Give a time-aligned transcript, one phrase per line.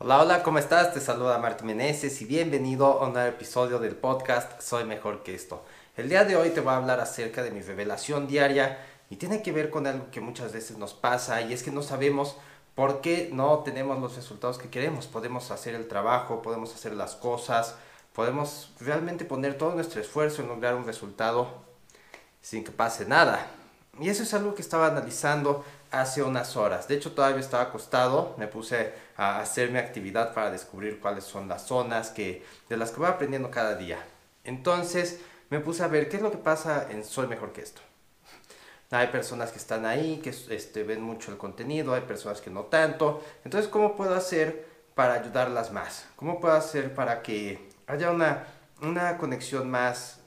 [0.00, 0.94] Hola, hola, ¿cómo estás?
[0.94, 5.34] Te saluda Martín Meneses y bienvenido a un nuevo episodio del podcast Soy Mejor que
[5.34, 5.64] esto.
[5.96, 8.78] El día de hoy te voy a hablar acerca de mi revelación diaria
[9.10, 11.82] y tiene que ver con algo que muchas veces nos pasa y es que no
[11.82, 12.36] sabemos
[12.76, 15.08] por qué no tenemos los resultados que queremos.
[15.08, 17.74] Podemos hacer el trabajo, podemos hacer las cosas,
[18.12, 21.48] podemos realmente poner todo nuestro esfuerzo en lograr un resultado
[22.40, 23.48] sin que pase nada.
[23.98, 26.88] Y eso es algo que estaba analizando hace unas horas.
[26.88, 31.48] De hecho, todavía estaba acostado, me puse a hacer mi actividad para descubrir cuáles son
[31.48, 33.98] las zonas que, de las que voy aprendiendo cada día.
[34.44, 35.20] Entonces,
[35.50, 37.80] me puse a ver qué es lo que pasa en Soy Mejor que esto.
[38.90, 42.64] Hay personas que están ahí, que este, ven mucho el contenido, hay personas que no
[42.64, 43.22] tanto.
[43.44, 46.06] Entonces, ¿cómo puedo hacer para ayudarlas más?
[46.16, 48.46] ¿Cómo puedo hacer para que haya una,
[48.80, 50.20] una conexión más,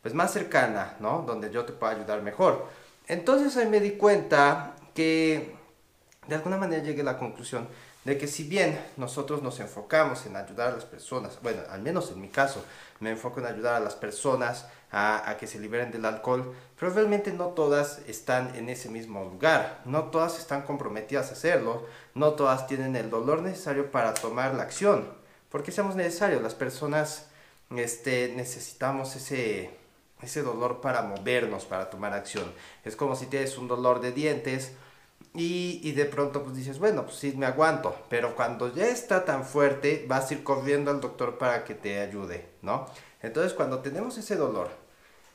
[0.00, 1.24] pues más cercana, ¿no?
[1.26, 2.68] Donde yo te pueda ayudar mejor.
[3.06, 5.54] Entonces ahí me di cuenta que
[6.26, 7.68] de alguna manera llegué a la conclusión
[8.04, 12.10] de que si bien nosotros nos enfocamos en ayudar a las personas, bueno, al menos
[12.10, 12.64] en mi caso,
[13.00, 17.32] me enfoco en ayudar a las personas a, que se liberen del alcohol, pero realmente
[17.32, 22.66] no todas están en ese mismo lugar, no todas están comprometidas a hacerlo, no todas
[22.68, 25.08] tienen el dolor necesario para tomar la acción,
[25.50, 27.26] porque seamos necesarios, las personas
[27.74, 29.76] este, necesitamos ese,
[30.24, 32.52] ese dolor para movernos, para tomar acción.
[32.84, 34.72] Es como si tienes un dolor de dientes
[35.34, 39.24] y, y, de pronto pues dices, bueno, pues sí me aguanto, pero cuando ya está
[39.24, 42.86] tan fuerte vas a ir corriendo al doctor para que te ayude, ¿no?
[43.22, 44.68] Entonces cuando tenemos ese dolor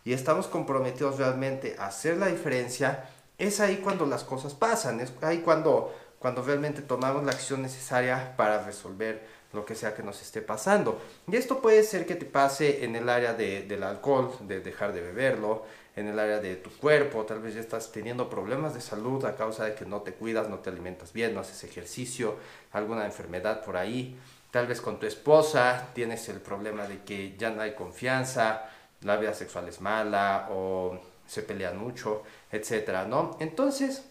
[0.06, 5.12] y estamos comprometidos realmente a hacer la diferencia, es ahí cuando las cosas pasan, es
[5.22, 10.22] ahí cuando, cuando realmente tomamos la acción necesaria para resolver lo que sea que nos
[10.22, 11.02] esté pasando.
[11.28, 14.94] Y esto puede ser que te pase en el área de, del alcohol, de dejar
[14.94, 18.80] de beberlo, en el área de tu cuerpo, tal vez ya estás teniendo problemas de
[18.80, 22.38] salud a causa de que no te cuidas, no te alimentas bien, no haces ejercicio,
[22.72, 24.17] alguna enfermedad por ahí.
[24.52, 28.69] Tal vez con tu esposa tienes el problema de que ya no hay confianza,
[29.02, 33.38] la vida sexual es mala o se pelean mucho, etcétera, ¿no?
[33.40, 34.06] Entonces,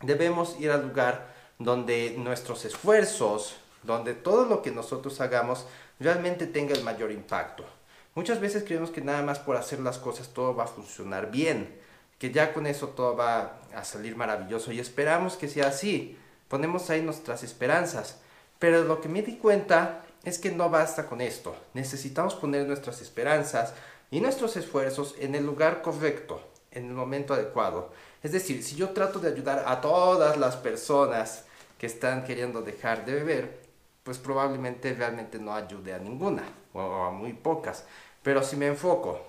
[0.00, 5.66] debemos ir al lugar donde nuestros esfuerzos, donde todo lo que nosotros hagamos
[5.98, 7.64] realmente tenga el mayor impacto.
[8.14, 11.78] Muchas veces creemos que nada más por hacer las cosas todo va a funcionar bien,
[12.18, 16.18] que ya con eso todo va a salir maravilloso y esperamos que sea así.
[16.48, 18.18] Ponemos ahí nuestras esperanzas.
[18.58, 21.56] Pero lo que me di cuenta es que no basta con esto.
[21.72, 23.72] Necesitamos poner nuestras esperanzas
[24.10, 26.42] y nuestros esfuerzos en el lugar correcto,
[26.72, 27.90] en el momento adecuado.
[28.22, 31.44] Es decir, si yo trato de ayudar a todas las personas
[31.78, 33.69] que están queriendo dejar de beber,
[34.10, 37.84] pues probablemente realmente no ayude a ninguna o a muy pocas.
[38.24, 39.20] Pero si me enfoco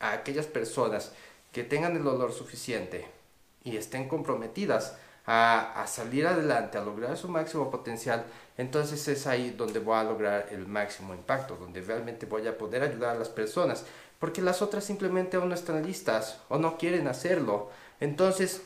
[0.00, 1.12] a aquellas personas
[1.52, 3.06] que tengan el dolor suficiente
[3.62, 8.24] y estén comprometidas a, a, salir adelante, a lograr su máximo potencial,
[8.58, 12.82] entonces es ahí donde voy a lograr el máximo impacto, donde realmente voy a poder
[12.82, 13.84] ayudar a las personas,
[14.18, 17.70] porque las otras simplemente aún no están listas o no quieren hacerlo.
[18.00, 18.62] Entonces,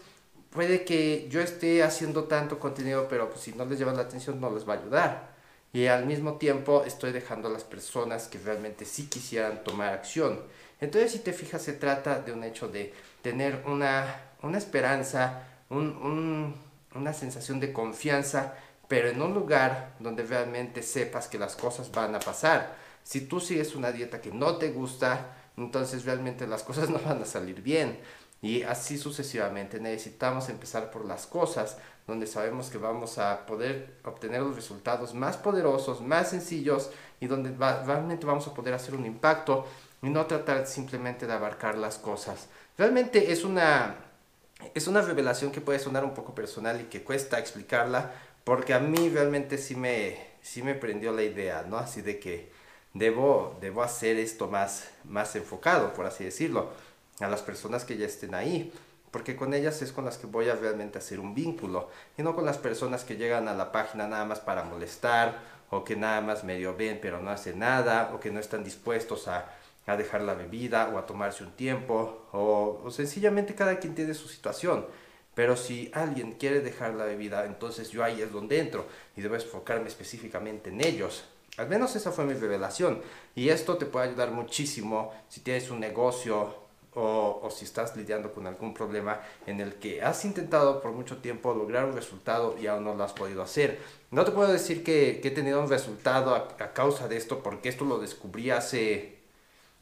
[0.48, 4.40] puede que yo esté haciendo tanto contenido, pero pues, si no les lleva la atención
[4.40, 5.37] no les va a ayudar
[5.72, 10.40] y al mismo tiempo estoy dejando a las personas que realmente sí quisieran tomar acción.
[10.80, 15.96] Entonces, si te fijas, se trata de un hecho de tener una, una esperanza, un,
[15.96, 16.54] un,
[16.94, 18.54] una sensación de confianza,
[18.86, 22.74] pero en un lugar donde realmente sepas que las cosas van a pasar.
[23.02, 27.22] Si tú sigues una dieta que no te gusta, entonces realmente las cosas no van
[27.22, 27.98] a salir bien.
[28.40, 29.80] Y así sucesivamente.
[29.80, 31.76] Necesitamos empezar por las cosas
[32.06, 36.90] donde sabemos que vamos a poder obtener los resultados más poderosos, más sencillos
[37.20, 39.66] y donde realmente vamos a poder hacer un impacto
[40.00, 42.48] y no tratar simplemente de abarcar las cosas.
[42.78, 43.96] Realmente es una,
[44.74, 48.12] es una revelación que puede sonar un poco personal y que cuesta explicarla
[48.44, 51.76] porque a mí realmente sí me, sí me prendió la idea, ¿no?
[51.76, 52.50] Así de que
[52.94, 56.70] debo, debo hacer esto más, más enfocado, por así decirlo,
[57.20, 58.72] a las personas que ya estén ahí
[59.10, 62.34] porque con ellas es con las que voy a realmente hacer un vínculo y no
[62.34, 65.38] con las personas que llegan a la página nada más para molestar
[65.70, 69.28] o que nada más medio ven pero no hacen nada o que no están dispuestos
[69.28, 69.50] a,
[69.86, 74.14] a dejar la bebida o a tomarse un tiempo o, o sencillamente cada quien tiene
[74.14, 74.86] su situación.
[75.34, 78.86] Pero si alguien quiere dejar la bebida, entonces yo ahí es donde entro
[79.16, 81.24] y debo enfocarme específicamente en ellos.
[81.58, 83.00] Al menos esa fue mi revelación.
[83.36, 88.32] Y esto te puede ayudar muchísimo si tienes un negocio, o, o, si estás lidiando
[88.32, 92.66] con algún problema en el que has intentado por mucho tiempo lograr un resultado y
[92.66, 93.78] aún no lo has podido hacer.
[94.10, 97.42] No te puedo decir que, que he tenido un resultado a, a, causa de esto
[97.42, 99.18] porque esto lo descubrí hace,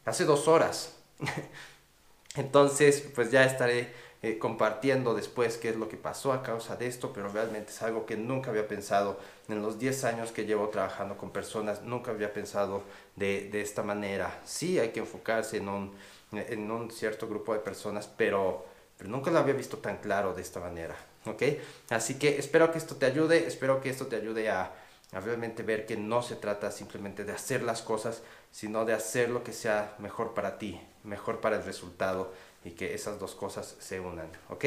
[0.04, 0.96] hace dos horas.
[2.36, 3.92] Entonces, pues ya estaré
[4.22, 7.82] eh, compartiendo después qué es lo que pasó a causa de esto, pero realmente es
[7.82, 12.10] algo que nunca había pensado en los 10 años que llevo trabajando con personas, nunca
[12.10, 12.82] había pensado
[13.14, 14.40] de, de esta manera.
[14.44, 15.92] Sí hay que enfocarse en un,
[16.32, 20.43] en un cierto grupo de personas, pero, pero nunca lo había visto tan claro de
[20.43, 20.96] esta manera.
[21.26, 21.43] ¿ok?
[21.90, 24.73] Así que espero que esto te ayude, espero que esto te ayude a,
[25.12, 29.31] a realmente ver que no se trata simplemente de hacer las cosas, sino de hacer
[29.31, 32.32] lo que sea mejor para ti, mejor para el resultado
[32.64, 34.64] y que esas dos cosas se unan, ¿ok?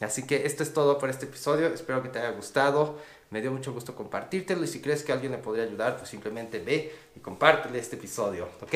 [0.00, 2.98] Así que esto es todo por este episodio, espero que te haya gustado,
[3.30, 6.60] me dio mucho gusto compartírtelo y si crees que alguien le podría ayudar, pues simplemente
[6.60, 8.74] ve y compártele este episodio, ¿ok?